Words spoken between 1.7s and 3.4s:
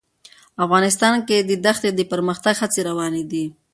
ښتې د پرمختګ هڅې روانې